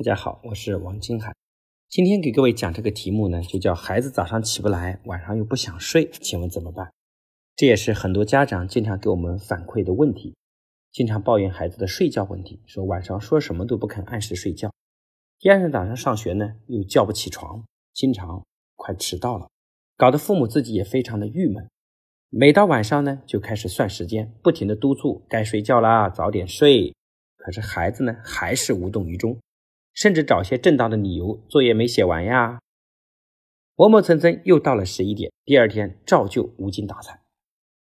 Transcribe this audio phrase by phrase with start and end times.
[0.00, 1.30] 大家好，我是王金海。
[1.90, 6.90] 今天给各位讲这个题目呢，就叫孩子早上起不来，晚上又不想睡，请问怎么办？
[7.54, 10.34] 这也是很多家长经常给我们反馈的问题，
[10.90, 14.72] 经常抱怨孩子的睡觉问题，说晚上说什么都不肯按时睡觉，
[15.38, 17.62] 第二天早上上学呢又叫不起床，
[17.92, 18.42] 经常
[18.76, 19.50] 快迟到了，
[19.98, 21.68] 搞得父母自己也非常的郁闷。
[22.30, 26.94] 每到晚上呢就开始算时间，不停的督促该睡觉啦，早点睡。
[27.36, 29.38] 可是孩子呢还是无动于衷。
[29.94, 32.60] 甚至找些正当的理由，作业没写完呀，
[33.76, 37.20] 磨磨蹭蹭，又到了十一点，第二天照旧无精打采。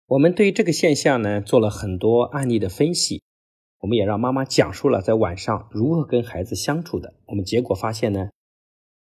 [0.07, 3.21] 我们对于这个现象呢，做了很多案例的分析，
[3.79, 7.13] 我们也让妈妈讲述了在晚上如何跟孩子相处的。
[7.27, 8.29] 我们结果发现呢，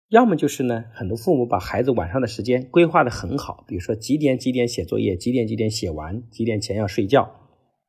[0.10, 7.24] 要么就是呢，很多父母把孩子晚上的时间规划的很好，比如说几点几点写作业，几点几点写完，几点前要睡觉；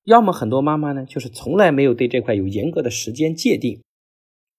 [0.04, 3.82] 要么很多妈妈呢，就是从来没有对这块有严格的时间界定。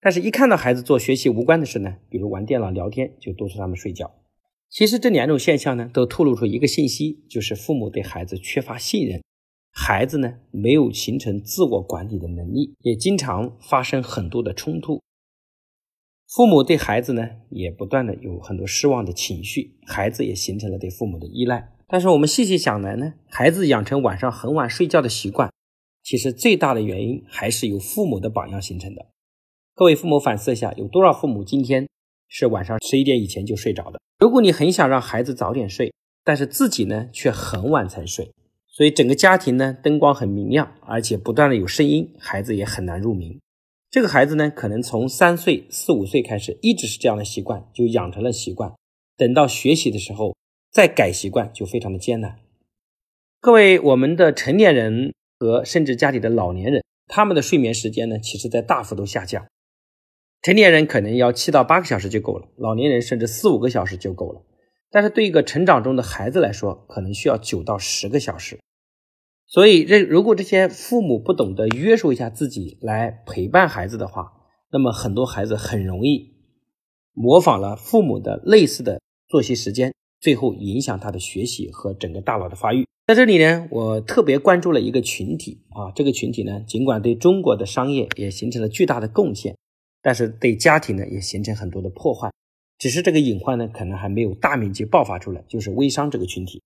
[0.04, 4.12] 但是，一看到孩子做学习无关的事呢，比如玩电脑、聊天，就督促他们睡觉。
[4.68, 9.22] 其实这两种现象呢，都透露出一个信息，就是父母对孩子缺乏信任，
[9.72, 15.00] 孩子呢没有形成自我管理的能力，也经常发生很多的冲突。
[16.28, 21.76] 父母对孩子呢，也不断的有很多失望的情绪，孩子也形成了对父母的依赖。
[21.88, 25.52] 但是我们细细想来呢，孩子养成晚上很晚睡觉的习惯，
[26.02, 29.06] 其实最大的原因还是由父母的榜样形成的。
[29.74, 31.88] 各位父母反思一下，有多少父母今天
[32.28, 34.00] 是晚上十一点以前就睡着的？
[34.20, 38.32] 如果你很想让孩子早点睡，但是自己呢却很晚才睡，
[38.68, 43.40] 所以整个家庭呢灯光很明亮，而且不断的有声音，孩子也很难入眠。
[43.90, 48.74] 这个孩子呢可能从三岁、四五岁开始一直是这样的习惯，就养成了习惯。
[49.18, 50.36] 等到学习的时候
[50.72, 52.40] 再改习惯就非常的艰难。
[53.40, 59.48] 各位，我们的成年人和甚至家里的老年人，他们的睡眠时间呢，其实在大幅度下降。
[60.42, 64.42] 成年人可能要七到八个小时就够了，老年人甚至四五个小时就够了。
[64.90, 68.60] 但是对一个成长中的孩子来说，可能需要九到十个小时。
[69.46, 74.32] 所以，这如果这些父母不懂得约束一下自己来陪伴孩子的话，
[74.72, 76.34] 那么很多孩子很容易
[77.14, 82.88] 模仿了父母的类似的作息时间，最后影响他的学习和整个大脑的发育。
[83.08, 89.56] 在这里呢，我特别关注了一个群体啊，这个群体呢，尽管对中国的商业也形成了巨大的贡献。
[90.02, 92.32] 但是对家庭呢也形成很多的破坏，
[92.78, 96.62] 只是这个隐患呢可能还没有大面积爆发出来，就是微商这个群体。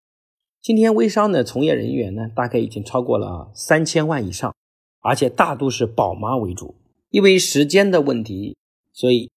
[0.63, 4.55] 今天微商的从业人员呢大概已经超过了三千万以上，
[5.01, 6.75] 而且大多是宝妈为主。
[7.11, 8.57] 因为时间的问题，
[8.93, 9.31] 所以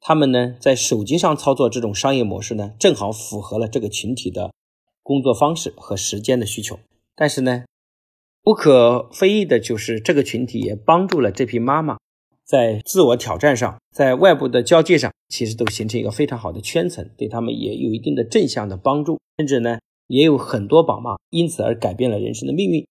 [0.00, 4.52] 他们呢在手机上操作这种商业模式呢，正好符合了这个群体的
[5.02, 6.78] 工作方式和时间的需求。
[7.16, 7.64] 但是呢，
[8.42, 11.96] 不可非议的就是这个群体也帮助了这批妈妈。
[12.44, 19.78] 在自我挑战上，在外部的交际上，其实都形成一个非常好的圈层，对他们也有一定的正向的帮助，甚至呢，
[20.08, 22.86] 也有很多宝妈因此而改变了人生的命运。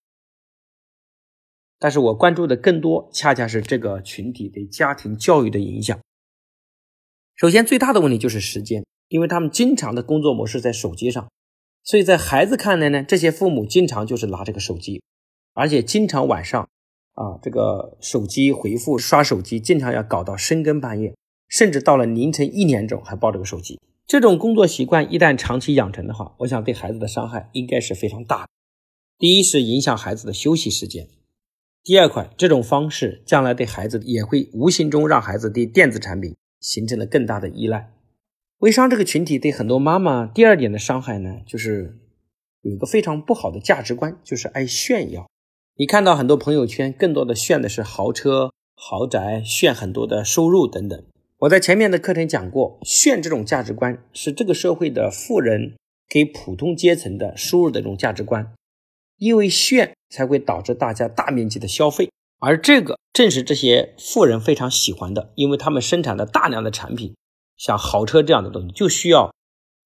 [1.77, 5.99] 但是我关注的更多，恰恰是这个群体对家庭教育的影响。
[7.35, 11.29] 首先，最大的问题就是时间，因为他们经常的工作模式在手机上，
[11.83, 15.03] 所以在孩子看来呢，这些父母经常就是拿这个手机，
[15.53, 16.67] 而且经常晚上。
[17.13, 21.15] 啊，这个手机回复刷手机，经常要搞到深更半夜，
[21.47, 23.79] 甚至到了凌晨一点钟还抱着个手机。
[24.05, 28.49] 这种工作习惯一旦长期养成的话，我想对孩子的伤害应该是非常大的。
[29.17, 31.07] 第一是影响孩子的休息时间，
[31.83, 37.91] 第二块，这种方式将来对孩子也会无形中让孩子对电子产品形成了更大的依赖。
[38.59, 41.99] 微商这个群体对很多妈妈第二点的伤害呢，就是
[42.61, 45.29] 有一个非常不好的价值观，就是爱炫耀。
[45.75, 51.03] 你看到很多朋友圈，更多的炫的是豪车、豪宅，炫很多的收入等等。
[51.39, 55.73] 我在前面的课程讲过，炫这种价值观是这个社会的富人
[56.07, 58.53] 给普通阶层的输入的一种价值观，
[59.17, 67.15] 因为炫才会导致大家大面积的消费，而这个正是这些富人非常喜欢的，因为他们生产的大量的产品，
[67.57, 69.33] 像豪车这样的东西，就需要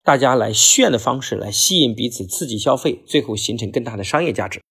[0.04, 4.62] 大家来炫的方式来吸引彼此，刺激消费，最后形成更大的商业价值。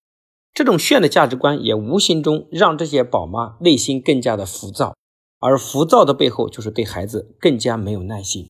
[0.56, 4.96] 这种炫的价值观也无形中让这些宝妈内心更加的浮躁，
[5.38, 8.48] 而浮躁的背后就是对孩子更加没有耐心。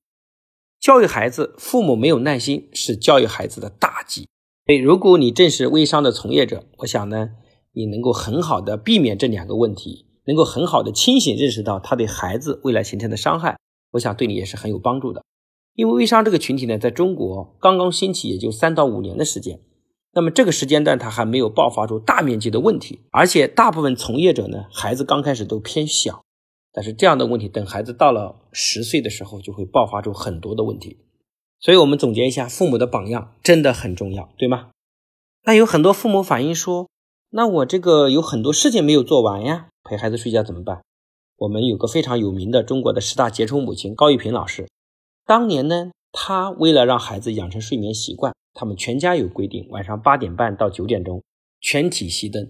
[0.78, 4.28] 教育孩子，父母没有耐心是教育孩子的大忌。
[4.66, 7.30] 所以，如果你正是微商的从业者，我想呢，
[7.72, 13.58] 你能够很好的避免这两个问题，能够很好的清醒认识到他对孩子未来形成的伤害，
[13.94, 15.24] 我想对你也是很有帮助的。
[15.74, 19.58] 因为微商这个群体呢，在中国刚刚兴起，也就三到五年的时间。
[20.16, 26.24] 那么这个时间段，它还没有爆发出大面积的问题，而且大部分从业者呢，孩子刚开始都偏小，
[26.72, 30.96] 但是这样的问题，等孩子到了十岁的时候，就会爆发出很多的问题。
[31.60, 34.70] 所以，我们总结一下，父母的榜样真的很重要，对吗？
[35.44, 36.88] 那有很多父母反映说，
[37.28, 40.80] 那我这个有很多事情没有做完呀，陪孩子睡觉怎么办？
[41.36, 44.66] 我们有个非常有名的中国的十大杰出母亲高玉萍老师，
[45.26, 51.22] 当年呢，她为了让孩子养成睡眠习惯，他们全家有规定，晚上八点半到九点钟
[51.60, 52.48] 全体熄灯。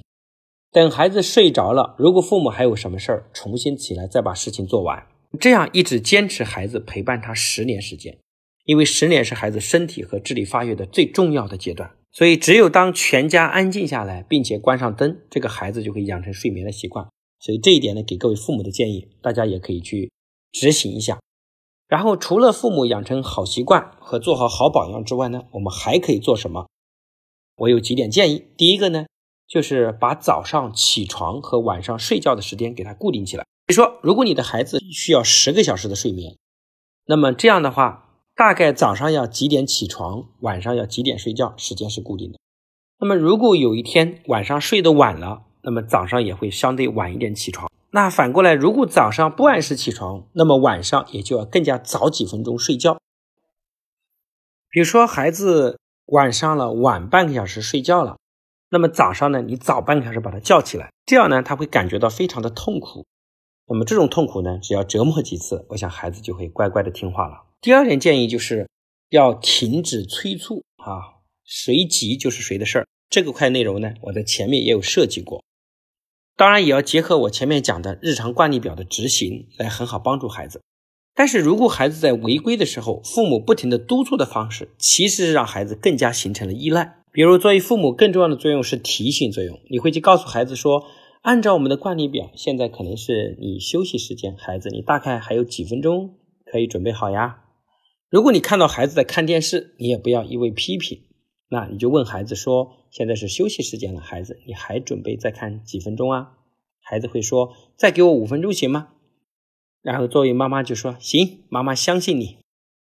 [0.71, 5.05] 等孩子睡着了，如果父母还有什么事儿，重新起来再把事情做完，
[5.41, 8.17] 这样一直坚持，孩子陪伴他十年时间。
[8.65, 17.07] 因为十年是孩子身体和智力发育的最重要的阶段，所以只有当全家安静下来，并且关上灯，这个孩子就会养成睡眠的习惯。
[17.39, 20.11] 所以这一点呢，给各位父母的建议，大家也可以去
[20.53, 21.19] 执行一下。
[21.89, 26.67] 然后除了父母养成好习惯和做好好榜样之外呢，我们还可以做什么？
[27.57, 28.47] 我有几点建议。
[28.57, 29.07] 第一个呢。
[29.49, 33.45] 就是把早上起床和晚上睡觉的时间给它固定起来。
[33.65, 36.37] 比如说，如果你的孩子需要十个小时的睡眠，
[37.07, 42.41] 那么这样的话，大概早上要几点起床，晚上要几点睡觉，时间是固定的。
[42.99, 47.71] 那么如果有一天晚上睡得晚了，那么早上也会相对晚一点起床。
[47.97, 52.99] 那反过来，如果早上不按时起床，那么晚上也就要更加早几分钟睡觉。
[54.69, 58.19] 比如说，孩子晚上了晚半个小时睡觉了。
[58.69, 63.07] 那么早上呢，你早半个小时把他叫起来，这样呢，他会感觉到非常的痛苦。
[63.67, 67.45] 那么这种痛苦呢，只要折磨几次，我想孩子就会乖乖的听话了。
[67.63, 68.69] 第二点建议就是
[69.09, 72.87] 要停止催促啊，谁急就是谁的事儿。
[73.09, 75.43] 这个块内容呢，我在前面也有设计过，
[76.37, 80.61] 当然也要结合我前面讲的日常惯例表的执行来很好帮助孩子。
[81.15, 86.99] 但是如果孩子在违规的时候，父母不停的督促的方式，其实是让孩子更加形成了依赖。
[87.11, 89.59] 比如，作为父母，更重要的作用是提醒作用。
[89.71, 90.85] 你会去告诉孩子说
[91.23, 97.45] ：“按照我们的惯例表，现在可能是你休息时间，孩子，你大概还有几分钟可以准备好呀。”
[98.13, 101.01] 如果你看到孩子在看电视，你也不要一味批评，
[101.49, 106.33] 那你就问孩子说：“现在是休息时间了，孩子，你还准备再看几分钟啊？”
[106.83, 108.89] 孩子会说：“再给我五分钟行吗？”
[109.83, 112.39] 然后作为妈妈就说：“行，妈妈相信你。”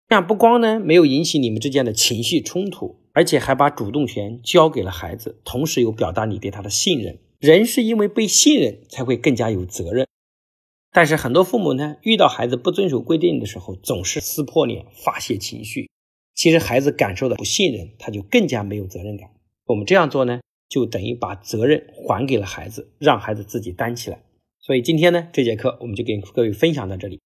[0.09, 3.01] 这样不光呢没有引起你们之间的情绪冲突。
[3.17, 7.21] 而且还把主动权交给了孩子，同时又表达你对他的信任。
[7.39, 10.09] 人是因为被信任才会更加有责任。
[10.91, 15.89] 但是很多父母呢，遇到孩子不遵守规定的时候，总是撕破脸发泄情绪。
[16.35, 19.31] 其实孩子感受到不信任，他就更加没有责任感。
[19.67, 24.23] 我们这样做呢，就等于把责任还给了孩子，让孩子自己担起来。
[24.61, 27.21] 所以今天呢，这节课我们就跟各位分享到这里。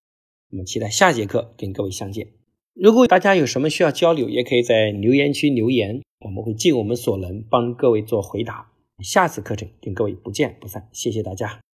[0.51, 2.29] 我们期待下节课跟各位相见。
[2.75, 8.71] 如果大家有什么需要交流，也可以在留言区留言，我们会尽我们所能帮各位做回答。
[9.01, 11.68] 下次课程跟各位不见不散，谢谢大家。